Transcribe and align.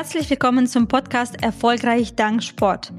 Herzlich 0.00 0.30
willkommen 0.30 0.66
zum 0.66 0.88
Podcast 0.88 1.42
Erfolgreich 1.42 2.14
dank 2.14 2.42
Sport. 2.42 2.90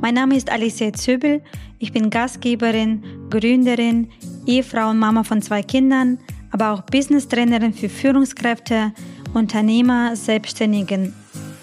Mein 0.00 0.14
Name 0.14 0.36
ist 0.36 0.50
Alicia 0.50 0.92
Zöbel. 0.92 1.40
Ich 1.78 1.92
bin 1.92 2.10
Gastgeberin, 2.10 3.04
Gründerin, 3.30 4.10
Ehefrau 4.44 4.90
und 4.90 4.98
Mama 4.98 5.22
von 5.22 5.40
zwei 5.40 5.62
Kindern, 5.62 6.18
aber 6.50 6.72
auch 6.72 6.80
Business-Trainerin 6.80 7.72
für 7.72 7.88
Führungskräfte, 7.88 8.92
Unternehmer, 9.34 10.16
Selbstständigen 10.16 11.14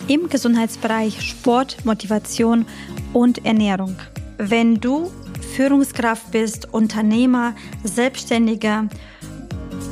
im 0.07 0.29
Gesundheitsbereich 0.29 1.21
Sport, 1.21 1.83
Motivation 1.83 2.65
und 3.11 3.45
Ernährung. 3.45 3.97
Wenn 4.37 4.79
du 4.79 5.11
Führungskraft 5.57 6.31
bist, 6.31 6.73
Unternehmer, 6.73 7.53
Selbstständiger 7.83 8.87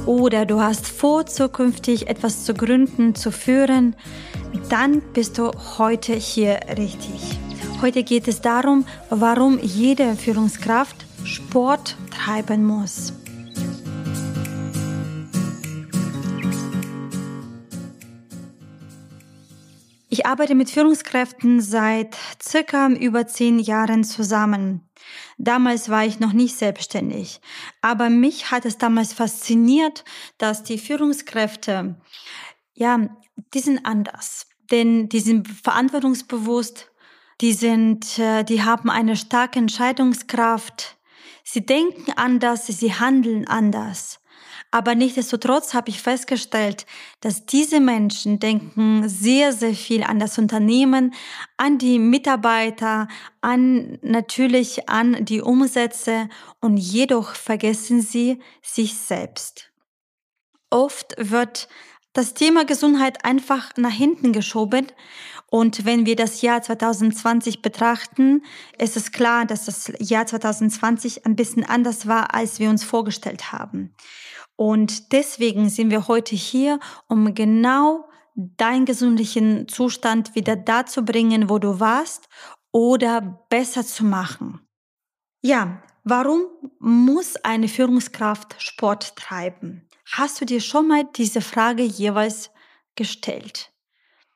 oder 0.05 0.45
du 0.45 0.61
hast 0.61 0.87
vor, 0.87 1.25
zukünftig 1.25 2.07
etwas 2.07 2.43
zu 2.43 2.53
gründen, 2.53 3.15
zu 3.15 3.31
führen, 3.31 3.95
dann 4.69 5.01
bist 5.13 5.37
du 5.37 5.51
heute 5.77 6.13
hier 6.13 6.59
richtig. 6.77 7.39
Heute 7.81 8.03
geht 8.03 8.27
es 8.27 8.41
darum, 8.41 8.85
warum 9.09 9.59
jede 9.61 10.15
Führungskraft 10.15 10.95
Sport 11.23 11.97
treiben 12.11 12.65
muss. 12.65 13.13
Ich 20.09 20.27
arbeite 20.27 20.53
mit 20.53 20.69
Führungskräften 20.69 21.59
seit 21.59 22.15
circa 22.41 22.87
über 22.89 23.25
zehn 23.25 23.57
Jahren 23.57 24.03
zusammen. 24.03 24.81
Damals 25.37 25.89
war 25.89 26.05
ich 26.05 26.19
noch 26.19 26.33
nicht 26.33 26.55
selbstständig, 26.55 27.41
aber 27.81 28.09
mich 28.09 28.51
hat 28.51 28.65
es 28.65 28.77
damals 28.77 29.13
fasziniert, 29.13 30.05
dass 30.37 30.63
die 30.63 30.77
Führungskräfte, 30.77 31.99
ja, 32.73 33.09
die 33.53 33.59
sind 33.59 33.85
anders, 33.85 34.47
denn 34.71 35.09
die 35.09 35.19
sind 35.19 35.47
verantwortungsbewusst, 35.47 36.91
die 37.41 37.53
sind, 37.53 38.19
äh, 38.19 38.43
die 38.43 38.63
haben 38.63 38.89
eine 38.89 39.15
starke 39.15 39.59
Entscheidungskraft, 39.59 40.97
sie 41.43 41.65
denken 41.65 42.11
anders, 42.15 42.67
sie 42.67 42.93
handeln 42.93 43.47
anders. 43.47 44.19
Aber 44.73 44.95
nichtsdestotrotz 44.95 45.75
habe 45.75 45.91
ich 45.91 46.01
festgestellt, 46.01 46.87
dass 47.19 47.45
diese 47.45 47.79
Menschen 47.79 48.39
denken 48.39 49.07
sehr, 49.07 49.53
sehr 49.53 49.75
viel 49.75 50.01
an 50.01 50.17
das 50.17 50.39
Unternehmen, 50.39 51.13
an 51.57 51.77
die 51.77 51.99
Mitarbeiter, 51.99 53.07
an 53.39 53.99
natürlich 54.01 54.89
an 54.89 55.25
die 55.25 55.41
Umsätze 55.43 56.27
und 56.59 56.77
jedoch 56.77 57.35
vergessen 57.35 58.01
sie 58.01 58.39
sich 58.63 58.95
selbst. 58.95 59.71
Oft 60.71 61.13
wird 61.19 61.67
das 62.13 62.33
Thema 62.33 62.65
Gesundheit 62.65 63.25
einfach 63.25 63.73
nach 63.77 63.91
hinten 63.91 64.33
geschoben. 64.33 64.87
Und 65.51 65.85
wenn 65.85 66.07
wir 66.07 66.15
das 66.15 66.41
Jahr 66.41 66.63
2020 66.63 67.61
betrachten, 67.61 68.41
ist 68.79 68.97
es 68.97 69.11
klar, 69.11 69.45
dass 69.45 69.65
das 69.65 69.93
Jahr 69.99 70.25
2020 70.25 71.27
ein 71.27 71.35
bisschen 71.35 71.63
anders 71.63 72.07
war, 72.07 72.33
als 72.33 72.59
wir 72.59 72.71
uns 72.71 72.83
vorgestellt 72.83 73.51
haben. 73.51 73.93
Und 74.55 75.11
deswegen 75.11 75.69
sind 75.69 75.89
wir 75.89 76.07
heute 76.07 76.35
hier, 76.35 76.79
um 77.07 77.33
genau 77.33 78.05
deinen 78.35 78.85
gesundlichen 78.85 79.67
Zustand 79.67 80.35
wieder 80.35 80.55
da 80.55 80.85
zu 80.85 81.03
bringen, 81.03 81.49
wo 81.49 81.59
du 81.59 81.79
warst 81.79 82.27
oder 82.71 83.45
besser 83.49 83.85
zu 83.85 84.03
machen. 84.05 84.61
Ja, 85.41 85.83
warum 86.03 86.45
muss 86.79 87.35
eine 87.37 87.67
Führungskraft 87.67 88.55
Sport 88.59 89.15
treiben? 89.15 89.87
Hast 90.11 90.41
du 90.41 90.45
dir 90.45 90.61
schon 90.61 90.87
mal 90.87 91.05
diese 91.15 91.41
Frage 91.41 91.83
jeweils 91.83 92.51
gestellt? 92.95 93.71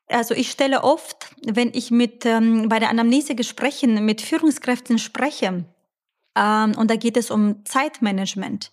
Also 0.08 0.34
ich 0.34 0.52
stelle 0.52 0.84
oft, 0.84 1.36
wenn 1.46 1.72
ich 1.74 1.92
mit 1.92 2.26
ähm, 2.26 2.70
bei 2.70 2.80
der 2.80 2.90
Anamnese 2.90 3.36
Gesprächen 3.36 4.06
mit 4.06 4.22
Führungskräften 4.22 5.00
spreche, 5.00 5.66
ähm, 6.38 6.76
und 6.78 6.90
da 6.92 6.96
geht 6.96 7.18
es 7.18 7.32
um 7.32 7.66
Zeitmanagement. 7.66 8.72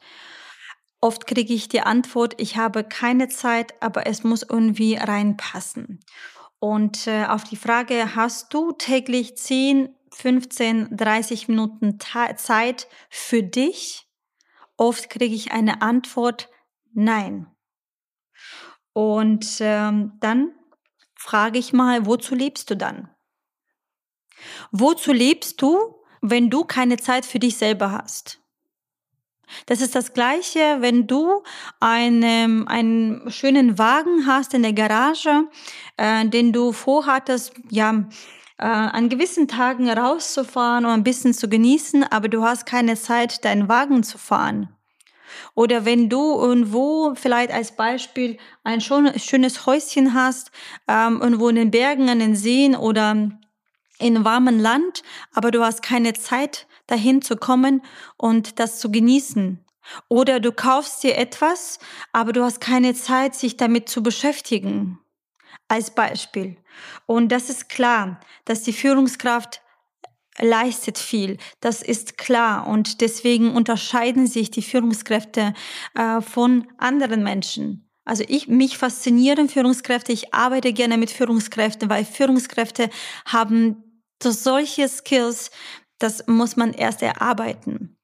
Oft 1.04 1.26
kriege 1.26 1.52
ich 1.52 1.68
die 1.68 1.82
Antwort, 1.82 2.32
ich 2.38 2.56
habe 2.56 2.82
keine 2.82 3.28
Zeit, 3.28 3.74
aber 3.82 4.06
es 4.06 4.24
muss 4.24 4.42
irgendwie 4.42 4.94
reinpassen. 4.94 6.00
Und 6.60 7.06
äh, 7.06 7.26
auf 7.26 7.44
die 7.44 7.56
Frage, 7.56 8.16
hast 8.16 8.54
du 8.54 8.72
täglich 8.72 9.36
10, 9.36 9.94
15, 10.12 10.96
30 10.96 11.48
Minuten 11.48 11.98
Zeit 12.00 12.88
für 13.10 13.42
dich? 13.42 14.08
Oft 14.78 15.10
kriege 15.10 15.34
ich 15.34 15.52
eine 15.52 15.82
Antwort, 15.82 16.48
nein. 16.94 17.54
Und 18.94 19.58
ähm, 19.60 20.14
dann 20.20 20.54
frage 21.14 21.58
ich 21.58 21.74
mal, 21.74 22.06
wozu 22.06 22.34
lebst 22.34 22.70
du 22.70 22.78
dann? 22.78 23.10
Wozu 24.72 25.12
lebst 25.12 25.60
du, 25.60 26.02
wenn 26.22 26.48
du 26.48 26.64
keine 26.64 26.96
Zeit 26.96 27.26
für 27.26 27.40
dich 27.40 27.58
selber 27.58 27.92
hast? 27.92 28.40
Das 29.66 29.80
ist 29.80 29.94
das 29.94 30.12
Gleiche, 30.12 30.78
wenn 30.80 31.06
du 31.06 31.42
einen, 31.80 32.66
einen 32.68 33.30
schönen 33.30 33.78
Wagen 33.78 34.26
hast 34.26 34.54
in 34.54 34.62
der 34.62 34.72
Garage, 34.72 35.48
äh, 35.96 36.26
den 36.26 36.52
du 36.52 36.72
vorhattest, 36.72 37.54
ja, 37.70 38.04
äh, 38.58 38.66
an 38.66 39.08
gewissen 39.08 39.48
Tagen 39.48 39.90
rauszufahren 39.90 40.84
und 40.84 40.92
ein 40.92 41.04
bisschen 41.04 41.34
zu 41.34 41.48
genießen, 41.48 42.04
aber 42.04 42.28
du 42.28 42.42
hast 42.42 42.66
keine 42.66 42.94
Zeit, 42.94 43.44
deinen 43.44 43.68
Wagen 43.68 44.02
zu 44.02 44.18
fahren. 44.18 44.68
Oder 45.54 45.84
wenn 45.84 46.08
du 46.08 46.38
irgendwo 46.38 47.14
vielleicht 47.14 47.50
als 47.52 47.74
Beispiel 47.76 48.38
ein 48.62 48.80
schönes 48.80 49.66
Häuschen 49.66 50.14
hast, 50.14 50.50
ähm, 50.88 51.20
irgendwo 51.20 51.48
in 51.48 51.56
den 51.56 51.70
Bergen, 51.70 52.08
an 52.08 52.20
den 52.20 52.36
Seen 52.36 52.76
oder 52.76 53.30
in 53.98 54.24
warmen 54.24 54.58
Land, 54.58 55.02
aber 55.32 55.50
du 55.50 55.64
hast 55.64 55.82
keine 55.82 56.14
Zeit, 56.14 56.66
dahin 56.86 57.22
zu 57.22 57.36
kommen 57.36 57.82
und 58.16 58.58
das 58.58 58.78
zu 58.78 58.90
genießen. 58.90 59.64
Oder 60.08 60.40
du 60.40 60.52
kaufst 60.52 61.02
dir 61.02 61.16
etwas, 61.16 61.78
aber 62.12 62.32
du 62.32 62.42
hast 62.42 62.60
keine 62.60 62.94
Zeit, 62.94 63.34
sich 63.34 63.56
damit 63.56 63.88
zu 63.88 64.02
beschäftigen. 64.02 64.98
Als 65.68 65.94
Beispiel. 65.94 66.56
Und 67.06 67.30
das 67.30 67.48
ist 67.48 67.68
klar, 67.68 68.20
dass 68.44 68.62
die 68.62 68.72
Führungskraft 68.72 69.62
leistet 70.38 70.98
viel. 70.98 71.38
Das 71.60 71.80
ist 71.80 72.18
klar. 72.18 72.66
Und 72.66 73.00
deswegen 73.00 73.54
unterscheiden 73.54 74.26
sich 74.26 74.50
die 74.50 74.62
Führungskräfte 74.62 75.54
äh, 75.94 76.20
von 76.20 76.66
anderen 76.76 77.22
Menschen. 77.22 77.88
Also 78.04 78.24
ich, 78.28 78.48
mich 78.48 78.76
faszinieren 78.76 79.48
Führungskräfte. 79.48 80.12
Ich 80.12 80.34
arbeite 80.34 80.72
gerne 80.72 80.98
mit 80.98 81.10
Führungskräften, 81.10 81.88
weil 81.88 82.04
Führungskräfte 82.04 82.90
haben 83.24 83.82
solche 84.22 84.88
Skills, 84.88 85.50
das 86.04 86.26
muss 86.26 86.56
man 86.56 86.74
erst 86.74 87.00
erarbeiten. 87.02 87.96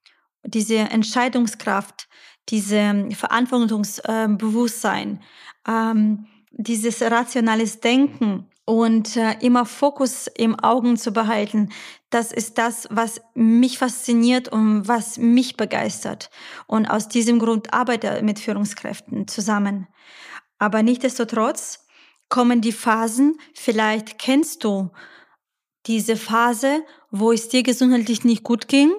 Diese 0.42 0.78
Entscheidungskraft, 0.78 2.08
diese 2.48 3.08
Verantwortungsbewusstsein, 3.12 5.22
ähm, 5.68 6.26
dieses 6.50 7.02
rationales 7.02 7.80
Denken 7.80 8.48
und 8.64 9.16
äh, 9.16 9.36
immer 9.40 9.66
Fokus 9.66 10.28
im 10.28 10.58
Augen 10.58 10.96
zu 10.96 11.12
behalten, 11.12 11.68
das 12.08 12.32
ist 12.32 12.56
das, 12.56 12.88
was 12.90 13.20
mich 13.34 13.78
fasziniert 13.78 14.48
und 14.48 14.88
was 14.88 15.18
mich 15.18 15.58
begeistert. 15.58 16.30
Und 16.66 16.86
aus 16.86 17.08
diesem 17.08 17.38
Grund 17.38 17.74
arbeite 17.74 18.16
ich 18.16 18.22
mit 18.22 18.38
Führungskräften 18.38 19.28
zusammen. 19.28 19.88
Aber 20.58 20.82
nichtsdestotrotz 20.82 21.86
kommen 22.30 22.62
die 22.62 22.72
Phasen, 22.72 23.36
vielleicht 23.54 24.18
kennst 24.18 24.64
du 24.64 24.90
diese 25.86 26.16
Phase, 26.16 26.82
wo 27.10 27.32
es 27.32 27.48
dir 27.48 27.62
gesundheitlich 27.62 28.24
nicht 28.24 28.42
gut 28.44 28.68
ging 28.68 28.92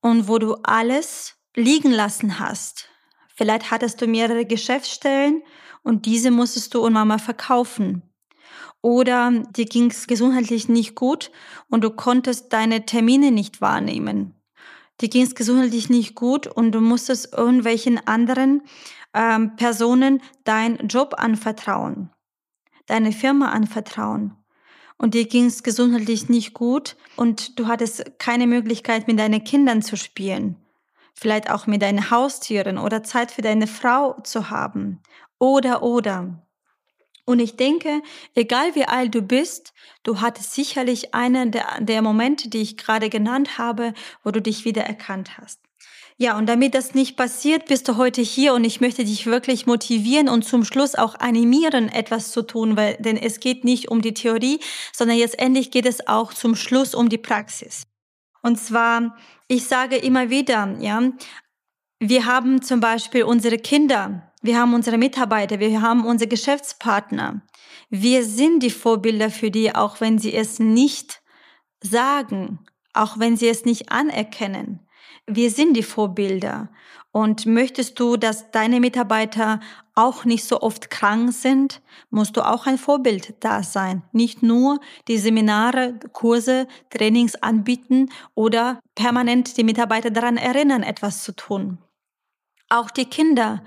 und 0.00 0.28
wo 0.28 0.38
du 0.38 0.54
alles 0.62 1.36
liegen 1.54 1.90
lassen 1.90 2.38
hast. 2.38 2.88
Vielleicht 3.34 3.70
hattest 3.70 4.00
du 4.00 4.06
mehrere 4.06 4.44
Geschäftsstellen 4.44 5.42
und 5.82 6.06
diese 6.06 6.30
musstest 6.30 6.74
du 6.74 6.82
irgendwann 6.82 7.08
mal 7.08 7.18
verkaufen. 7.18 8.02
Oder 8.82 9.30
dir 9.50 9.64
ging 9.64 9.90
es 9.90 10.06
gesundheitlich 10.06 10.68
nicht 10.68 10.94
gut 10.94 11.30
und 11.68 11.82
du 11.82 11.90
konntest 11.90 12.52
deine 12.52 12.86
Termine 12.86 13.32
nicht 13.32 13.60
wahrnehmen. 13.60 14.34
Dir 15.00 15.08
ging 15.08 15.22
es 15.22 15.34
gesundheitlich 15.34 15.90
nicht 15.90 16.14
gut 16.14 16.46
und 16.46 16.72
du 16.72 16.80
musstest 16.80 17.32
irgendwelchen 17.32 18.06
anderen 18.06 18.62
ähm, 19.12 19.56
Personen 19.56 20.22
deinen 20.44 20.88
Job 20.88 21.14
anvertrauen, 21.18 22.10
deine 22.86 23.12
Firma 23.12 23.50
anvertrauen 23.50 24.36
und 24.98 25.14
dir 25.14 25.26
ging 25.26 25.46
es 25.46 25.62
gesundheitlich 25.62 26.28
nicht 26.28 26.54
gut 26.54 26.96
und 27.16 27.58
du 27.58 27.66
hattest 27.66 28.18
keine 28.18 28.46
Möglichkeit, 28.46 29.06
mit 29.06 29.18
deinen 29.18 29.44
Kindern 29.44 29.82
zu 29.82 29.96
spielen, 29.96 30.56
vielleicht 31.14 31.50
auch 31.50 31.66
mit 31.66 31.82
deinen 31.82 32.10
Haustieren 32.10 32.78
oder 32.78 33.02
Zeit 33.02 33.30
für 33.30 33.42
deine 33.42 33.66
Frau 33.66 34.20
zu 34.22 34.50
haben 34.50 35.00
oder 35.38 35.82
oder. 35.82 36.42
Und 37.26 37.40
ich 37.40 37.56
denke, 37.56 38.02
egal 38.36 38.76
wie 38.76 38.84
alt 38.84 39.14
du 39.14 39.20
bist, 39.20 39.74
du 40.04 40.20
hattest 40.20 40.54
sicherlich 40.54 41.12
einen 41.12 41.50
der, 41.50 41.80
der 41.80 42.00
Momente, 42.00 42.48
die 42.48 42.62
ich 42.62 42.76
gerade 42.76 43.10
genannt 43.10 43.58
habe, 43.58 43.94
wo 44.22 44.30
du 44.30 44.40
dich 44.40 44.64
wieder 44.64 44.84
erkannt 44.84 45.36
hast. 45.36 45.65
Ja, 46.18 46.38
und 46.38 46.46
damit 46.46 46.74
das 46.74 46.94
nicht 46.94 47.14
passiert, 47.14 47.66
bist 47.66 47.88
du 47.88 47.96
heute 47.98 48.22
hier 48.22 48.54
und 48.54 48.64
ich 48.64 48.80
möchte 48.80 49.04
dich 49.04 49.26
wirklich 49.26 49.66
motivieren 49.66 50.30
und 50.30 50.46
zum 50.46 50.64
Schluss 50.64 50.94
auch 50.94 51.14
animieren, 51.16 51.90
etwas 51.90 52.30
zu 52.30 52.40
tun, 52.40 52.74
weil, 52.74 52.96
denn 52.96 53.18
es 53.18 53.38
geht 53.38 53.64
nicht 53.64 53.90
um 53.90 54.00
die 54.00 54.14
Theorie, 54.14 54.60
sondern 54.94 55.18
jetzt 55.18 55.38
endlich 55.38 55.70
geht 55.70 55.84
es 55.84 56.08
auch 56.08 56.32
zum 56.32 56.56
Schluss 56.56 56.94
um 56.94 57.10
die 57.10 57.18
Praxis. 57.18 57.86
Und 58.42 58.56
zwar, 58.56 59.14
ich 59.46 59.64
sage 59.64 59.96
immer 59.96 60.30
wieder, 60.30 60.76
ja, 60.80 61.02
wir 62.00 62.24
haben 62.24 62.62
zum 62.62 62.80
Beispiel 62.80 63.24
unsere 63.24 63.58
Kinder, 63.58 64.32
wir 64.40 64.58
haben 64.58 64.72
unsere 64.72 64.96
Mitarbeiter, 64.96 65.60
wir 65.60 65.82
haben 65.82 66.06
unsere 66.06 66.28
Geschäftspartner. 66.28 67.42
Wir 67.90 68.24
sind 68.24 68.62
die 68.62 68.70
Vorbilder 68.70 69.28
für 69.28 69.50
die, 69.50 69.74
auch 69.74 70.00
wenn 70.00 70.18
sie 70.18 70.32
es 70.32 70.60
nicht 70.60 71.20
sagen, 71.82 72.60
auch 72.94 73.18
wenn 73.18 73.36
sie 73.36 73.48
es 73.48 73.66
nicht 73.66 73.92
anerkennen 73.92 74.85
wir 75.26 75.50
sind 75.50 75.74
die 75.74 75.82
Vorbilder. 75.82 76.70
Und 77.12 77.46
möchtest 77.46 77.98
du, 77.98 78.18
dass 78.18 78.50
deine 78.50 78.78
Mitarbeiter 78.78 79.60
auch 79.94 80.26
nicht 80.26 80.44
so 80.44 80.60
oft 80.60 80.90
krank 80.90 81.32
sind, 81.32 81.80
musst 82.10 82.36
du 82.36 82.42
auch 82.42 82.66
ein 82.66 82.76
Vorbild 82.76 83.34
da 83.40 83.62
sein. 83.62 84.02
Nicht 84.12 84.42
nur 84.42 84.80
die 85.08 85.16
Seminare, 85.16 85.98
Kurse, 86.12 86.68
Trainings 86.90 87.34
anbieten 87.36 88.10
oder 88.34 88.80
permanent 88.94 89.56
die 89.56 89.64
Mitarbeiter 89.64 90.10
daran 90.10 90.36
erinnern, 90.36 90.82
etwas 90.82 91.22
zu 91.22 91.34
tun. 91.34 91.78
Auch 92.68 92.90
die 92.90 93.06
Kinder, 93.06 93.64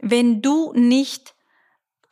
wenn 0.00 0.42
du 0.42 0.72
nicht 0.72 1.36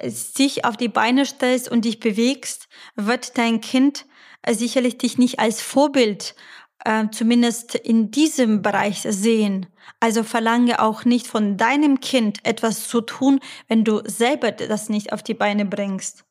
sich 0.05 0.65
auf 0.65 0.77
die 0.77 0.89
Beine 0.89 1.27
stellst 1.27 1.69
und 1.69 1.85
dich 1.85 1.99
bewegst, 1.99 2.69
wird 2.95 3.39
dein 3.39 3.61
Kind 3.61 4.07
sicherlich 4.49 4.99
dich 4.99 5.19
nicht 5.19 5.41
als 5.41 5.61
Vorbild 5.61 6.37
äh, 6.85 7.07
zumindest 7.11 7.75
in 7.75 8.11
diesem 8.11 8.63
Bereich 8.63 9.01
sehen. 9.03 9.67
Also 10.01 10.23
verlange 10.23 10.81
auch 10.81 11.05
nicht 11.05 11.27
von 11.27 11.57
deinem 11.57 12.01
Kind 12.01 12.39
etwas 12.45 12.89
zu 12.89 13.01
tun, 13.01 13.41
wenn 13.69 13.85
du 13.85 14.03
selber 14.05 14.53
das 14.53 14.89
nicht 14.89 15.13
auf 15.13 15.23
die 15.23 15.35
Beine 15.35 15.65
bringst. 15.65 16.25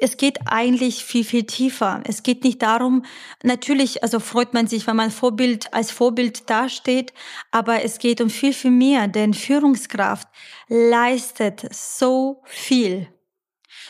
Es 0.00 0.16
geht 0.16 0.38
eigentlich 0.46 1.04
viel, 1.04 1.24
viel 1.24 1.44
tiefer. 1.44 2.02
Es 2.04 2.22
geht 2.22 2.44
nicht 2.44 2.62
darum, 2.62 3.04
natürlich, 3.42 4.02
also 4.02 4.20
freut 4.20 4.54
man 4.54 4.68
sich, 4.68 4.86
wenn 4.86 4.96
man 4.96 5.10
Vorbild, 5.10 5.74
als 5.74 5.90
Vorbild 5.90 6.48
dasteht, 6.48 7.12
aber 7.50 7.82
es 7.82 7.98
geht 7.98 8.20
um 8.20 8.30
viel, 8.30 8.52
viel 8.52 8.70
mehr, 8.70 9.08
denn 9.08 9.34
Führungskraft 9.34 10.28
leistet 10.68 11.66
so 11.74 12.42
viel. 12.44 13.08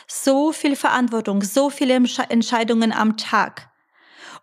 So 0.07 0.51
viel 0.51 0.75
Verantwortung, 0.75 1.43
so 1.43 1.69
viele 1.69 1.93
Entscheidungen 1.93 2.91
am 2.91 3.15
Tag. 3.17 3.68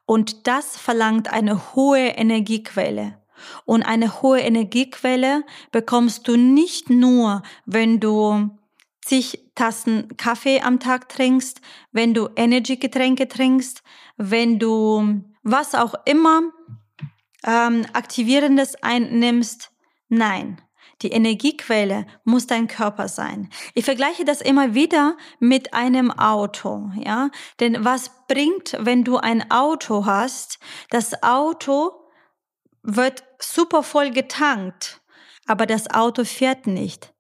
Und 0.06 0.46
das 0.46 0.76
verlangt 0.76 1.32
eine 1.32 1.74
hohe 1.74 2.08
Energiequelle. 2.08 3.18
Und 3.64 3.82
eine 3.82 4.22
hohe 4.22 4.40
Energiequelle 4.40 5.44
bekommst 5.72 6.26
du 6.26 6.36
nicht 6.36 6.88
nur, 6.88 7.42
wenn 7.66 8.00
du 8.00 8.50
zig 9.04 9.50
Tassen 9.54 10.16
Kaffee 10.16 10.60
am 10.60 10.80
Tag 10.80 11.08
trinkst, 11.08 11.60
wenn 11.92 12.14
du 12.14 12.28
Energy-Getränke 12.36 13.28
trinkst, 13.28 13.82
wenn 14.16 14.58
du 14.58 15.22
was 15.42 15.74
auch 15.74 15.94
immer 16.04 16.42
ähm, 17.44 17.86
Aktivierendes 17.92 18.82
einnimmst. 18.82 19.70
Nein, 20.08 20.60
die 21.02 21.10
Energiequelle 21.10 22.06
muss 22.24 22.46
dein 22.46 22.68
Körper 22.68 23.08
sein. 23.08 23.50
Ich 23.74 23.84
vergleiche 23.84 24.24
das 24.24 24.40
immer 24.40 24.74
wieder 24.74 25.16
mit 25.38 25.74
einem 25.74 26.10
Auto, 26.10 26.90
ja? 26.98 27.30
Denn 27.60 27.84
was 27.84 28.10
bringt, 28.28 28.76
wenn 28.80 29.04
du 29.04 29.18
ein 29.18 29.50
Auto 29.50 30.06
hast? 30.06 30.58
Das 30.90 31.22
Auto 31.22 31.92
wird 32.82 33.24
super 33.40 33.82
voll 33.82 34.10
getankt, 34.10 35.02
aber 35.46 35.66
das 35.66 35.90
Auto 35.90 36.24
fährt 36.24 36.66
nicht. 36.66 37.12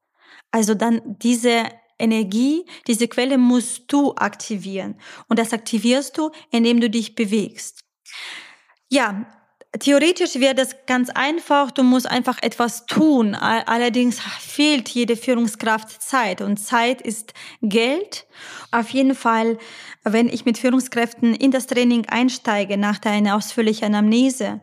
Also 0.50 0.74
dann 0.74 1.02
diese 1.18 1.64
Energie, 1.98 2.64
diese 2.86 3.08
Quelle 3.08 3.38
musst 3.38 3.92
du 3.92 4.14
aktivieren. 4.14 5.00
Und 5.28 5.38
das 5.38 5.52
aktivierst 5.52 6.16
du, 6.18 6.30
indem 6.50 6.80
du 6.80 6.90
dich 6.90 7.14
bewegst. 7.14 7.80
Ja, 8.88 9.26
Theoretisch 9.78 10.36
wäre 10.36 10.54
das 10.54 10.74
ganz 10.86 11.10
einfach, 11.10 11.70
du 11.70 11.82
musst 11.82 12.10
einfach 12.10 12.42
etwas 12.42 12.86
tun. 12.86 13.34
Allerdings 13.34 14.20
fehlt 14.20 14.88
jede 14.88 15.16
Führungskraft 15.16 16.02
Zeit 16.02 16.40
und 16.40 16.56
Zeit 16.56 17.02
ist 17.02 17.34
Geld. 17.60 18.26
Auf 18.70 18.90
jeden 18.90 19.14
Fall, 19.14 19.58
wenn 20.02 20.28
ich 20.28 20.44
mit 20.44 20.56
Führungskräften 20.56 21.34
in 21.34 21.50
das 21.50 21.66
Training 21.66 22.06
einsteige 22.08 22.78
nach 22.78 23.04
einer 23.04 23.36
ausführlichen 23.36 23.86
Anamnese, 23.86 24.60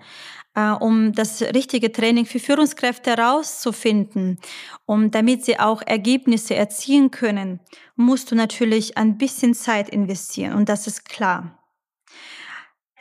äh, 0.55 0.71
um 0.71 1.13
das 1.13 1.41
richtige 1.41 1.91
Training 1.91 2.25
für 2.25 2.39
Führungskräfte 2.39 3.11
herauszufinden, 3.11 4.39
um 4.85 5.11
damit 5.11 5.45
sie 5.45 5.59
auch 5.59 5.81
Ergebnisse 5.85 6.55
erzielen 6.55 7.11
können, 7.11 7.59
musst 7.95 8.31
du 8.31 8.35
natürlich 8.35 8.97
ein 8.97 9.17
bisschen 9.17 9.53
Zeit 9.53 9.89
investieren 9.89 10.53
und 10.53 10.69
das 10.69 10.87
ist 10.87 11.05
klar. 11.05 11.62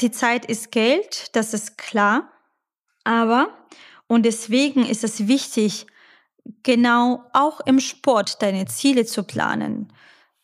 Die 0.00 0.10
Zeit 0.10 0.46
ist 0.46 0.72
Geld, 0.72 1.34
das 1.36 1.54
ist 1.54 1.78
klar. 1.78 2.32
Aber, 3.04 3.48
und 4.06 4.24
deswegen 4.24 4.84
ist 4.86 5.04
es 5.04 5.28
wichtig, 5.28 5.86
genau 6.62 7.24
auch 7.32 7.60
im 7.60 7.80
Sport 7.80 8.42
deine 8.42 8.66
Ziele 8.66 9.04
zu 9.04 9.22
planen. 9.24 9.92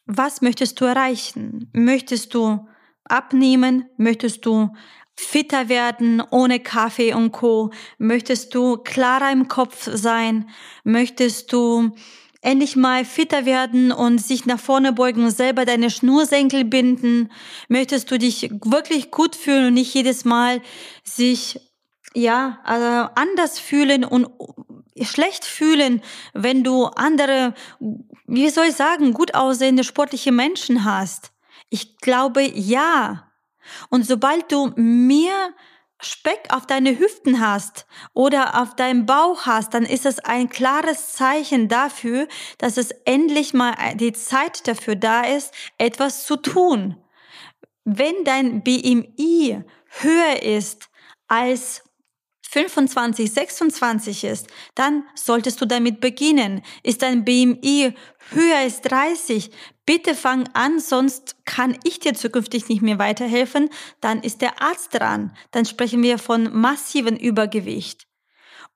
Was 0.07 0.41
möchtest 0.41 0.81
du 0.81 0.85
erreichen? 0.85 1.71
Möchtest 1.73 2.35
du 2.35 2.67
abnehmen? 3.05 3.89
Möchtest 3.97 4.47
du 4.47 4.75
fitter 5.17 5.69
werden 5.69 6.23
ohne 6.31 6.61
Kaffee 6.61 7.13
und 7.13 7.33
Co? 7.33 7.73
Möchtest 7.99 8.55
du 8.55 8.79
klarer 8.79 9.33
im 9.33 9.49
Kopf 9.49 9.89
sein? 9.93 10.49
Möchtest 10.85 11.53
du 11.53 11.91
endlich 12.41 12.77
mal 12.77 13.05
fitter 13.05 13.45
werden 13.45 13.93
und 13.93 14.19
sich 14.19 14.47
nach 14.47 14.61
vorne 14.61 14.93
beugen 14.93 15.25
und 15.25 15.31
selber 15.31 15.65
deine 15.65 15.91
Schnursenkel 15.91 16.65
binden? 16.65 17.31
Möchtest 17.69 18.11
du 18.11 18.19
dich 18.19 18.51
wirklich 18.65 19.11
gut 19.11 19.35
fühlen 19.35 19.67
und 19.69 19.75
nicht 19.75 19.95
jedes 19.95 20.25
Mal 20.25 20.61
sich 21.03 21.61
ja 22.15 22.61
also 22.65 23.11
anders 23.15 23.59
fühlen 23.59 24.05
und 24.05 24.29
schlecht 25.03 25.45
fühlen, 25.45 26.03
wenn 26.33 26.65
du 26.65 26.87
andere, 26.87 27.55
wie 28.27 28.49
soll 28.51 28.67
ich 28.67 28.75
sagen, 28.75 29.13
gut 29.13 29.35
aussehende 29.35 29.85
sportliche 29.85 30.33
Menschen 30.33 30.85
hast? 30.85 31.33
Ich 31.71 31.99
glaube 31.99 32.43
ja. 32.43 33.31
Und 33.91 34.07
sobald 34.07 34.51
du 34.51 34.73
mehr 34.77 35.51
Speck 36.01 36.49
auf 36.51 36.67
deine 36.67 36.97
Hüften 36.99 37.41
hast 37.41 37.87
oder 38.15 38.63
auf 38.63 38.77
deinem 38.77 39.05
Bauch 39.05 39.47
hast, 39.47 39.75
dann 39.75 39.85
ist 39.85 40.07
es 40.07 40.21
ein 40.21 40.49
klares 40.49 41.13
Zeichen 41.13 41.69
dafür, 41.69 42.29
dass 42.59 42.77
es 42.77 42.93
endlich 43.05 43.53
mal 43.53 43.75
die 43.95 44.13
Zeit 44.13 44.69
dafür 44.69 44.95
da 44.95 45.23
ist, 45.23 45.53
etwas 45.77 46.25
zu 46.25 46.37
tun. 46.37 46.97
Wenn 47.85 48.25
dein 48.25 48.63
BMI 48.63 49.65
höher 49.87 50.43
ist 50.43 50.89
als 51.27 51.83
25, 52.51 53.31
26 53.31 54.25
ist, 54.25 54.47
dann 54.75 55.05
solltest 55.15 55.61
du 55.61 55.67
damit 55.67 56.01
beginnen. 56.01 56.63
Ist 56.83 57.03
dein 57.03 57.23
BMI 57.23 57.93
höher 58.31 58.57
als 58.57 58.81
30, 58.81 59.51
bitte 59.85 60.15
fang 60.15 60.49
an, 60.55 60.81
sonst 60.81 61.37
kann 61.45 61.77
ich 61.85 62.01
dir 62.01 62.15
zukünftig 62.15 62.71
nicht 62.71 62.81
mehr 62.81 62.99
weiterhelfen. 62.99 63.69
Dann 64.01 64.23
ist 64.23 64.41
der 64.41 64.63
Arzt 64.63 64.95
dran. 64.95 65.37
Dann 65.51 65.67
sprechen 65.67 66.03
wir 66.03 66.17
von 66.17 66.51
massiven 66.59 67.19
Übergewicht. 67.19 68.07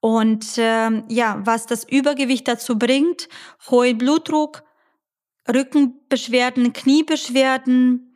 Und 0.01 0.59
äh, 0.59 1.03
ja, 1.09 1.41
was 1.45 1.65
das 1.65 1.85
Übergewicht 1.85 2.49
dazu 2.49 2.79
bringt, 2.79 3.31
hohen 3.71 3.97
Blutdruck, 3.97 4.65
Rückenbeschwerden, 5.49 6.75
Kniebeschwerden, 6.75 8.12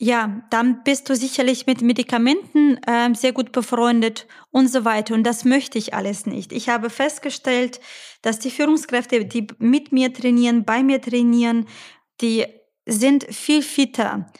ja, 0.00 0.42
dann 0.50 0.84
bist 0.84 1.10
du 1.10 1.16
sicherlich 1.16 1.66
mit 1.66 1.82
Medikamenten 1.82 2.78
äh, 2.84 3.12
sehr 3.14 3.32
gut 3.32 3.50
befreundet 3.50 4.28
und 4.52 4.70
so 4.70 4.84
weiter. 4.84 5.12
Und 5.12 5.24
das 5.24 5.44
möchte 5.44 5.76
ich 5.76 5.92
alles 5.92 6.24
nicht. 6.24 6.52
Ich 6.52 6.68
habe 6.68 6.88
festgestellt, 6.88 7.80
dass 8.22 8.38
die 8.38 8.52
Führungskräfte, 8.52 9.24
die 9.24 9.48
mit 9.58 9.90
mir 9.90 10.14
trainieren, 10.14 10.64
bei 10.64 10.84
mir 10.84 11.02
trainieren, 11.02 11.66
die 12.20 12.46
sind 12.86 13.24
viel 13.24 13.60
fitter. 13.60 14.30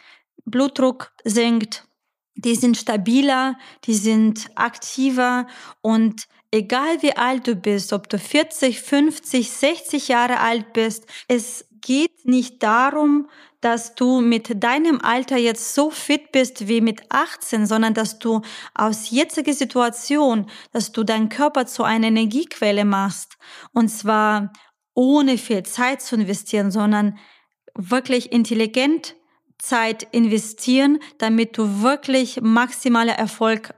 Blutdruck 0.44 1.12
sinkt, 1.24 1.88
die 2.36 2.54
sind 2.54 2.76
stabiler, 2.76 3.58
die 3.84 3.94
sind 3.94 4.50
aktiver 4.54 5.48
und 5.82 6.28
egal 6.52 7.02
wie 7.02 7.16
alt 7.16 7.48
du 7.48 7.56
bist, 7.56 7.92
ob 7.92 8.08
du 8.08 8.18
40, 8.18 8.80
50, 8.80 9.50
60 9.50 10.08
Jahre 10.08 10.38
alt 10.38 10.72
bist, 10.72 11.06
es 11.26 11.67
geht 11.80 12.24
nicht 12.24 12.62
darum, 12.62 13.28
dass 13.60 13.94
du 13.94 14.20
mit 14.20 14.62
deinem 14.62 15.00
Alter 15.00 15.36
jetzt 15.36 15.74
so 15.74 15.90
fit 15.90 16.30
bist 16.32 16.68
wie 16.68 16.80
mit 16.80 17.02
18, 17.08 17.66
sondern 17.66 17.94
dass 17.94 18.18
du 18.18 18.42
aus 18.74 19.10
jetziger 19.10 19.52
Situation, 19.52 20.48
dass 20.72 20.92
du 20.92 21.02
deinen 21.02 21.28
Körper 21.28 21.66
zu 21.66 21.82
einer 21.82 22.06
Energiequelle 22.08 22.84
machst. 22.84 23.36
Und 23.72 23.88
zwar 23.88 24.52
ohne 24.94 25.38
viel 25.38 25.64
Zeit 25.64 26.02
zu 26.02 26.14
investieren, 26.14 26.70
sondern 26.70 27.18
wirklich 27.74 28.32
intelligent 28.32 29.16
Zeit 29.58 30.04
investieren, 30.12 31.00
damit 31.18 31.58
du 31.58 31.82
wirklich 31.82 32.40
maximaler 32.40 33.14
Erfolg 33.14 33.74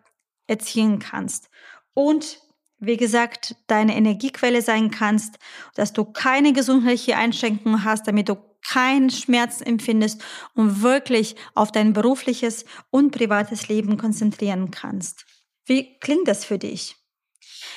erzielen 0.46 0.98
kannst. 0.98 1.48
Und 1.94 2.38
wie 2.80 2.96
gesagt, 2.96 3.56
deine 3.66 3.94
Energiequelle 3.96 4.62
sein 4.62 4.90
kannst, 4.90 5.38
dass 5.74 5.92
du 5.92 6.04
keine 6.04 6.52
gesundheitliche 6.52 7.16
Einschränkungen 7.16 7.84
hast, 7.84 8.08
damit 8.08 8.28
du 8.28 8.36
keinen 8.66 9.10
Schmerz 9.10 9.60
empfindest 9.60 10.22
und 10.54 10.82
wirklich 10.82 11.36
auf 11.54 11.72
dein 11.72 11.92
berufliches 11.92 12.64
und 12.90 13.10
privates 13.10 13.68
Leben 13.68 13.96
konzentrieren 13.96 14.70
kannst. 14.70 15.26
Wie 15.66 15.98
klingt 15.98 16.28
das 16.28 16.44
für 16.44 16.58
dich? 16.58 16.96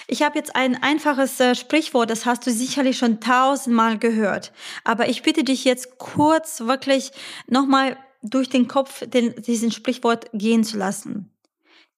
Ich 0.08 0.22
habe 0.22 0.38
jetzt 0.38 0.56
ein 0.56 0.82
einfaches 0.82 1.40
äh, 1.40 1.56
Sprichwort, 1.56 2.10
das 2.10 2.26
hast 2.26 2.46
du 2.46 2.52
sicherlich 2.52 2.98
schon 2.98 3.20
tausendmal 3.20 3.98
gehört. 3.98 4.52
Aber 4.84 5.08
ich 5.08 5.24
bitte 5.24 5.44
dich 5.44 5.64
jetzt 5.64 5.98
kurz 5.98 6.62
wirklich 6.62 7.12
nochmal 7.48 7.98
durch 8.22 8.50
den 8.50 8.68
Kopf 8.68 9.04
den, 9.06 9.36
diesen 9.42 9.72
Sprichwort 9.72 10.30
gehen 10.34 10.64
zu 10.64 10.78
lassen. 10.78 11.32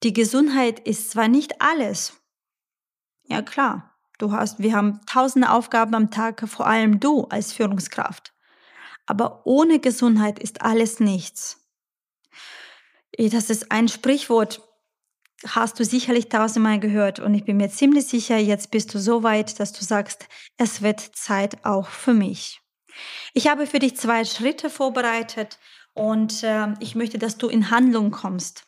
Die 0.04 0.14
Gesundheit 0.14 0.80
ist 0.80 1.12
zwar 1.12 1.28
nicht 1.28 1.62
alles. 1.62 2.14
Ja 3.28 3.42
klar, 3.42 3.96
du 4.18 4.32
hast, 4.32 4.60
wir 4.60 4.74
haben 4.76 5.02
tausende 5.06 5.52
Aufgaben 5.52 5.96
am 5.96 6.12
Tag, 6.12 6.48
vor 6.48 6.68
allem 6.68 7.00
du 7.00 7.24
als 7.26 7.54
Führungskraft. 7.54 8.34
Aber 9.06 9.46
ohne 9.46 9.80
Gesundheit 9.80 10.40
ist 10.40 10.62
alles 10.62 11.00
nichts. 11.00 11.62
Das 13.18 13.50
ist 13.50 13.72
ein 13.72 13.88
Sprichwort, 13.88 14.62
hast 15.48 15.80
du 15.80 15.86
sicherlich 15.86 16.30
tausendmal 16.30 16.80
gehört 16.80 17.20
und 17.20 17.34
ich 17.34 17.46
bin 17.46 17.58
mir 17.58 17.70
ziemlich 17.70 18.08
sicher, 18.08 18.38
jetzt 18.38 18.72
bist 18.72 18.94
du 18.94 19.00
so 19.00 19.24
weit, 19.24 19.60
dass 19.60 19.74
du 19.74 19.84
sagst, 19.84 20.28
es 20.58 20.82
wird 20.82 21.00
Zeit 21.00 21.66
auch 21.66 21.88
für 21.88 22.14
mich. 22.14 22.62
Ich 23.34 23.48
habe 23.48 23.68
für 23.68 23.80
dich 23.80 23.98
zwei 23.98 24.24
Schritte 24.26 24.70
vorbereitet 24.70 25.60
und 25.94 26.44
äh, 26.44 26.74
ich 26.80 26.96
möchte, 26.96 27.18
dass 27.20 27.38
du 27.38 27.48
in 27.48 27.70
Handlung 27.70 28.12
kommst. 28.12 28.66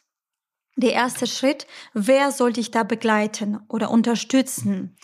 Der 0.80 0.94
erste 0.94 1.26
Schritt, 1.26 1.66
wer 1.96 2.32
soll 2.32 2.54
dich 2.54 2.70
da 2.70 2.84
begleiten 2.84 3.60
oder 3.68 3.90
unterstützen? 3.90 4.96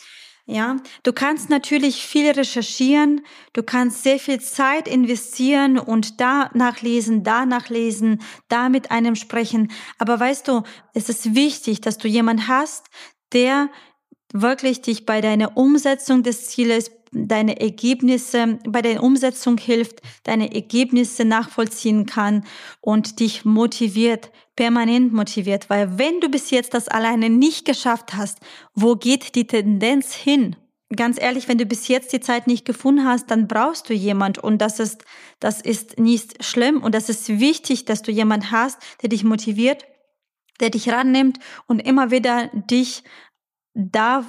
Ja, 0.46 0.78
du 1.02 1.14
kannst 1.14 1.50
natürlich 1.50 2.06
viel 2.06 2.30
recherchieren, 2.30 3.26
du 3.54 3.64
kannst 3.64 4.04
sehr 4.04 4.20
viel 4.20 4.40
Zeit 4.40 4.88
investieren 4.88 5.80
und 5.80 6.22
da 6.22 6.52
nachlesen, 6.54 7.24
da 7.24 7.48
nachlesen, 7.48 8.22
da 8.50 8.70
mit 8.70 8.92
einem 8.92 9.16
sprechen. 9.16 9.72
Aber 9.98 10.20
weißt 10.20 10.48
du, 10.48 10.62
es 10.94 11.10
ist 11.10 11.34
wichtig, 11.34 11.82
dass 11.82 11.98
du 11.98 12.08
jemand 12.08 12.48
hast, 12.48 12.88
der 13.32 13.70
wirklich 14.32 14.82
dich 14.82 15.08
bei 15.08 15.22
deiner 15.22 15.58
Umsetzung 15.58 16.22
des 16.22 16.50
Zieles, 16.50 16.92
deine 17.14 17.60
Ergebnisse, 17.60 18.60
bei 18.68 18.82
der 18.82 19.04
Umsetzung 19.04 19.58
hilft, 19.58 20.02
deine 20.24 20.54
Ergebnisse 20.54 21.26
nachvollziehen 21.26 22.06
kann 22.06 22.44
und 22.82 23.20
dich 23.20 23.46
motiviert, 23.46 24.32
permanent 24.56 25.14
motiviert, 25.14 25.70
weil 25.70 25.98
wenn 25.98 26.20
du 26.20 26.30
bis 26.30 26.52
jetzt 26.52 26.74
das 26.74 26.88
alleine 26.88 27.30
nicht 27.30 27.66
geschafft 27.66 28.16
hast, 28.16 28.40
wo 28.74 28.96
geht 28.96 29.36
die 29.36 29.48
Tendenz 29.48 30.14
hin? 30.14 30.56
Ganz 30.96 31.20
ehrlich, 31.20 31.48
wenn 31.48 31.58
du 31.58 31.66
bis 31.66 31.88
jetzt 31.88 32.14
die 32.14 32.20
Zeit 32.20 32.46
nicht 32.46 32.66
gefunden 32.66 33.06
hast, 33.06 33.32
dann 33.32 33.48
brauchst 33.48 33.90
du 33.90 33.94
jemand. 33.94 34.38
Und 34.38 34.60
das 34.60 34.80
ist, 34.80 35.04
das 35.40 35.60
ist 35.60 36.00
nicht 36.00 36.44
schlimm. 36.44 36.84
Und 36.84 36.94
das 36.94 37.10
ist 37.10 37.40
wichtig, 37.40 37.86
dass 37.86 38.04
du 38.04 38.12
jemand 38.12 38.52
hast, 38.52 38.78
der 39.02 39.10
dich 39.10 39.24
motiviert, 39.24 39.86
der 40.60 40.70
dich 40.70 40.90
rannimmt 40.90 41.40
und 41.66 41.80
immer 41.80 42.12
wieder 42.12 42.52
dich 42.54 43.04
da 43.76 44.24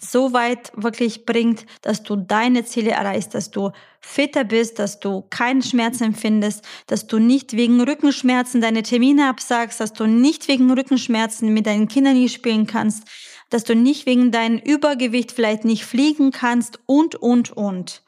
so 0.00 0.32
weit 0.32 0.72
wirklich 0.74 1.24
bringt, 1.24 1.66
dass 1.82 2.02
du 2.02 2.16
deine 2.16 2.64
Ziele 2.64 2.90
erreichst, 2.90 3.34
dass 3.34 3.50
du 3.50 3.70
fitter 4.00 4.42
bist, 4.42 4.78
dass 4.78 4.98
du 4.98 5.24
keinen 5.30 5.62
Schmerz 5.62 6.00
empfindest, 6.00 6.64
dass 6.88 7.06
du 7.06 7.18
nicht 7.18 7.52
wegen 7.52 7.80
Rückenschmerzen 7.80 8.60
deine 8.60 8.82
Termine 8.82 9.28
absagst, 9.28 9.80
dass 9.80 9.92
du 9.92 10.06
nicht 10.06 10.48
wegen 10.48 10.70
Rückenschmerzen 10.70 11.54
mit 11.54 11.66
deinen 11.66 11.86
Kindern 11.86 12.14
nicht 12.14 12.34
spielen 12.34 12.66
kannst, 12.66 13.04
dass 13.50 13.64
du 13.64 13.74
nicht 13.74 14.06
wegen 14.06 14.32
deinem 14.32 14.58
Übergewicht 14.58 15.32
vielleicht 15.32 15.64
nicht 15.64 15.84
fliegen 15.84 16.32
kannst 16.32 16.80
und, 16.86 17.14
und, 17.14 17.50
und. 17.50 18.02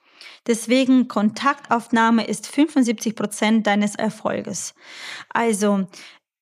Deswegen 0.47 1.07
Kontaktaufnahme 1.07 2.27
ist 2.27 2.47
75 2.47 3.15
Prozent 3.15 3.67
deines 3.67 3.95
Erfolges. 3.95 4.75
Also 5.29 5.87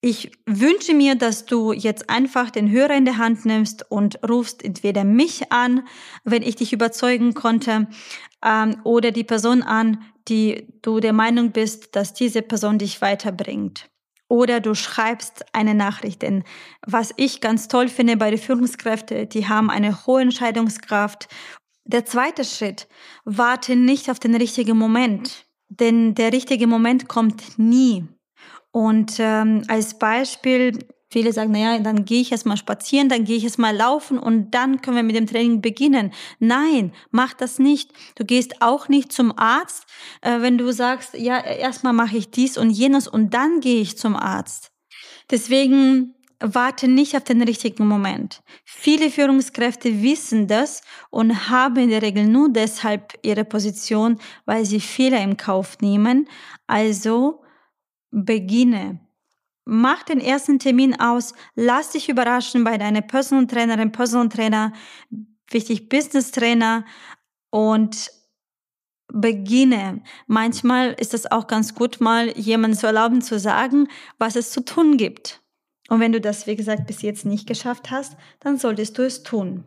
ich 0.01 0.31
wünsche 0.47 0.95
mir, 0.95 1.17
dass 1.17 1.45
du 1.45 1.73
jetzt 1.73 2.09
einfach 2.09 2.51
den 2.51 2.71
Hörer 2.71 2.95
in 2.97 3.05
der 3.05 3.19
Hand 3.19 3.45
nimmst 3.45 3.91
und 3.91 4.21
rufst 4.29 4.65
entweder 4.65 5.03
mich 5.03 5.51
an, 5.51 5.87
wenn 6.25 6.43
ich 6.43 6.57
dich 6.57 6.73
überzeugen 6.73 7.35
konnte, 7.35 7.89
ähm, 8.45 8.81
oder 8.85 9.11
die 9.11 9.25
Person 9.25 9.63
an, 9.63 10.05
die 10.29 10.69
du 10.83 11.01
der 11.01 11.13
Meinung 11.13 11.51
bist, 11.51 11.97
dass 11.97 12.15
diese 12.15 12.43
Person 12.43 12.79
dich 12.79 13.01
weiterbringt. 13.01 13.91
Oder 14.29 14.61
du 14.61 14.75
schreibst 14.75 15.47
eine 15.53 15.75
Nachricht. 15.75 16.23
Denn 16.23 16.45
was 16.87 17.13
ich 17.17 17.41
ganz 17.41 17.67
toll 17.67 17.89
finde 17.89 18.17
bei 18.17 18.31
den 18.31 18.39
Führungskräften, 18.39 19.29
die 19.29 19.49
haben 19.49 19.71
eine 19.71 20.07
hohe 20.07 20.21
Entscheidungskraft. 20.21 21.29
Der 21.85 22.05
zweite 22.05 22.45
Schritt, 22.45 22.87
warte 23.25 23.75
nicht 23.75 24.11
auf 24.11 24.21
den 24.21 24.35
richtigen 24.35 24.77
Moment. 24.77 25.47
Denn 25.71 26.15
der 26.15 26.33
richtige 26.33 26.67
Moment 26.67 27.09
kommt 27.09 27.59
nie. 27.59 28.05
Und 28.71 29.15
ähm, 29.19 29.63
als 29.69 29.99
Beispiel, 29.99 30.79
viele 31.11 31.33
sagen, 31.33 31.53
naja, 31.53 31.79
dann 31.79 32.05
gehe 32.05 32.21
ich 32.21 32.33
erstmal 32.33 32.57
spazieren, 32.57 33.09
dann 33.09 33.25
gehe 33.25 33.37
ich 33.37 33.45
erstmal 33.45 33.75
laufen 33.75 34.19
und 34.19 34.53
dann 34.53 34.83
können 34.83 34.97
wir 34.97 35.03
mit 35.03 35.17
dem 35.17 35.27
Training 35.27 35.63
beginnen. 35.63 36.13
Nein, 36.39 36.93
mach 37.11 37.35
das 37.35 37.59
nicht. 37.59 37.93
Du 38.15 38.25
gehst 38.25 38.61
auch 38.61 38.89
nicht 38.89 39.13
zum 39.13 39.37
Arzt, 39.37 39.87
äh, 40.21 40.41
wenn 40.41 40.59
du 40.59 40.73
sagst, 40.73 41.15
ja, 41.15 41.39
erstmal 41.39 41.93
mache 41.95 42.17
ich 42.17 42.31
dies 42.31 42.59
und 42.59 42.71
jenes 42.71 43.09
und 43.09 43.35
dann 43.35 43.61
gehe 43.61 43.81
ich 43.81 43.97
zum 43.97 44.17
Arzt. 44.17 44.71
Deswegen 45.31 46.15
warte 46.41 46.89
nicht 46.89 47.17
auf 47.17 47.25
den 47.25 47.43
richtigen 47.43 47.87
Moment. 47.87 48.43
Viele 48.65 49.11
Führungskräfte 49.11 50.03
wissen 50.03 50.47
das 50.47 50.83
und 51.11 51.51
haben 51.51 51.77
in 51.77 51.91
der 51.91 52.03
Regel 52.03 52.27
nur 52.27 52.49
deshalb 52.49 53.15
ihre 53.23 53.45
Position, 53.45 54.19
weil 54.47 54.65
sie 54.65 54.81
Fehler 54.81 55.21
im 55.23 55.37
Kauf 55.37 55.79
nehmen. 55.81 56.29
Also 56.67 57.43
beginne. 58.11 59.01
Mach 59.65 60.03
den 60.03 60.21
ersten 60.21 60.59
Termin 60.59 60.99
aus, 60.99 61.35
lass 61.55 61.91
dich 61.91 62.09
überraschen 62.09 62.65
bei 62.65 62.79
deiner 62.79 63.03
Personal 63.03 63.47
Trainerin, 63.47 63.93
Personal 63.93 64.29
Trainer, 64.29 64.73
wichtig 65.51 65.89
Business 65.89 66.31
Trainer 66.31 66.87
und 67.51 68.11
beginne. 69.13 70.03
Manchmal 70.27 70.93
ist 70.93 71.15
es 71.15 71.31
auch 71.31 71.47
ganz 71.47 71.75
gut, 71.75 72.01
mal 72.01 72.31
jemandem 72.39 72.79
zu 72.79 72.87
erlauben 72.87 73.21
zu 73.21 73.39
sagen, 73.39 73.89
was 74.19 74.37
es 74.37 74.51
zu 74.51 74.65
tun 74.65 74.97
gibt. 74.97 75.43
Und 75.89 76.01
wenn 76.01 76.13
du 76.13 76.21
das, 76.21 76.47
wie 76.47 76.57
gesagt, 76.57 76.87
bis 76.87 77.03
jetzt 77.03 77.25
nicht 77.25 77.47
geschafft 77.47 77.91
hast, 77.91 78.17
dann 78.41 78.59
solltest 78.59 78.99
du 78.99 79.03
es 79.03 79.23
tun. 79.23 79.65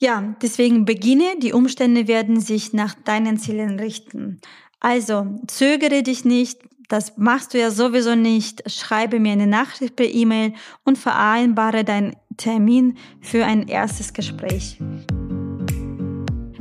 Ja, 0.00 0.36
deswegen 0.42 0.84
beginne, 0.84 1.38
die 1.38 1.52
Umstände 1.52 2.06
werden 2.08 2.40
sich 2.40 2.72
nach 2.72 2.94
deinen 2.94 3.38
Zielen 3.38 3.78
richten. 3.78 4.40
Also 4.80 5.38
zögere 5.46 6.02
dich 6.02 6.26
nicht, 6.26 6.60
das 6.88 7.16
machst 7.16 7.54
du 7.54 7.58
ja 7.58 7.70
sowieso 7.70 8.14
nicht. 8.14 8.70
Schreibe 8.70 9.20
mir 9.20 9.32
eine 9.32 9.46
Nachricht 9.46 9.96
per 9.96 10.06
E-Mail 10.06 10.54
und 10.84 10.98
vereinbare 10.98 11.84
deinen 11.84 12.16
Termin 12.36 12.96
für 13.20 13.44
ein 13.44 13.68
erstes 13.68 14.12
Gespräch. 14.12 14.78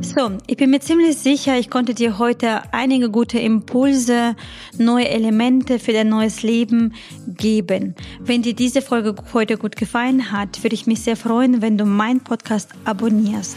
So, 0.03 0.31
ich 0.47 0.57
bin 0.57 0.69
mir 0.69 0.81
ziemlich 0.81 1.17
sicher, 1.17 1.57
ich 1.57 1.69
konnte 1.69 1.93
dir 1.93 2.19
heute 2.19 2.61
einige 2.73 3.09
gute 3.09 3.39
Impulse, 3.39 4.35
neue 4.77 5.07
Elemente 5.07 5.79
für 5.79 5.93
dein 5.93 6.09
neues 6.09 6.43
Leben 6.43 6.93
geben. 7.25 7.95
Wenn 8.19 8.41
dir 8.41 8.53
diese 8.53 8.81
Folge 8.81 9.15
heute 9.33 9.57
gut 9.57 9.77
gefallen 9.77 10.31
hat, 10.31 10.61
würde 10.61 10.75
ich 10.75 10.87
mich 10.87 11.01
sehr 11.01 11.15
freuen, 11.15 11.61
wenn 11.61 11.77
du 11.77 11.85
meinen 11.85 12.19
Podcast 12.19 12.69
abonnierst 12.83 13.55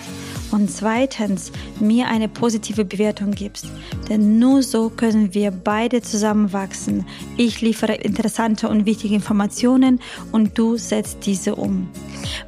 und 0.56 0.70
zweitens 0.70 1.52
mir 1.80 2.08
eine 2.08 2.28
positive 2.28 2.86
Bewertung 2.86 3.32
gibst. 3.32 3.66
Denn 4.08 4.38
nur 4.38 4.62
so 4.62 4.88
können 4.88 5.34
wir 5.34 5.50
beide 5.50 6.00
zusammen 6.00 6.54
wachsen. 6.54 7.04
Ich 7.36 7.60
liefere 7.60 7.94
interessante 7.94 8.68
und 8.70 8.86
wichtige 8.86 9.14
Informationen 9.14 10.00
und 10.32 10.56
du 10.56 10.78
setzt 10.78 11.26
diese 11.26 11.56
um. 11.56 11.88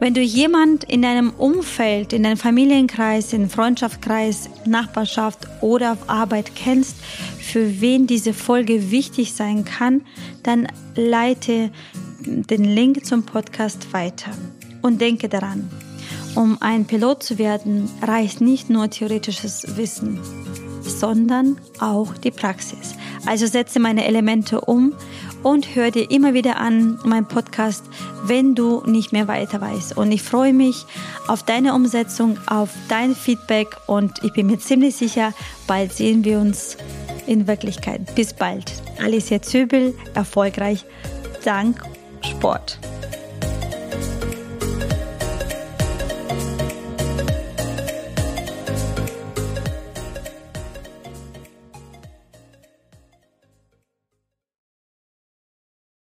Wenn 0.00 0.14
du 0.14 0.22
jemand 0.22 0.84
in 0.84 1.02
deinem 1.02 1.30
Umfeld, 1.34 2.14
in 2.14 2.22
deinem 2.22 2.38
Familienkreis, 2.38 3.34
in 3.34 3.50
Freundschaftskreis, 3.50 4.48
Nachbarschaft 4.64 5.46
oder 5.60 5.92
auf 5.92 6.08
Arbeit 6.08 6.52
kennst, 6.54 6.96
für 7.38 7.82
wen 7.82 8.06
diese 8.06 8.32
Folge 8.32 8.90
wichtig 8.90 9.34
sein 9.34 9.66
kann, 9.66 10.00
dann 10.42 10.66
leite 10.94 11.70
den 12.20 12.64
Link 12.64 13.04
zum 13.04 13.24
Podcast 13.24 13.92
weiter. 13.92 14.30
Und 14.80 15.00
denke 15.00 15.28
daran, 15.28 15.68
um 16.34 16.58
ein 16.60 16.84
Pilot 16.84 17.22
zu 17.22 17.38
werden, 17.38 17.90
reicht 18.02 18.40
nicht 18.40 18.70
nur 18.70 18.90
theoretisches 18.90 19.76
Wissen, 19.76 20.20
sondern 20.82 21.58
auch 21.78 22.14
die 22.14 22.30
Praxis. 22.30 22.94
Also 23.26 23.46
setze 23.46 23.80
meine 23.80 24.06
Elemente 24.06 24.60
um 24.60 24.94
und 25.42 25.74
hör 25.74 25.90
dir 25.90 26.10
immer 26.10 26.34
wieder 26.34 26.56
an 26.56 26.98
meinen 27.04 27.26
Podcast, 27.26 27.84
wenn 28.24 28.54
du 28.54 28.82
nicht 28.86 29.12
mehr 29.12 29.28
weiter 29.28 29.60
weißt. 29.60 29.96
Und 29.96 30.12
ich 30.12 30.22
freue 30.22 30.52
mich 30.52 30.84
auf 31.26 31.42
deine 31.42 31.74
Umsetzung, 31.74 32.38
auf 32.46 32.70
dein 32.88 33.14
Feedback 33.14 33.76
und 33.86 34.22
ich 34.24 34.32
bin 34.32 34.46
mir 34.46 34.58
ziemlich 34.58 34.96
sicher, 34.96 35.32
bald 35.66 35.92
sehen 35.92 36.24
wir 36.24 36.38
uns 36.38 36.76
in 37.26 37.46
Wirklichkeit. 37.46 38.14
Bis 38.14 38.32
bald. 38.32 38.72
Alicia 39.02 39.42
Zöbel, 39.42 39.94
erfolgreich 40.14 40.84
dank 41.44 41.82
Sport. 42.22 42.78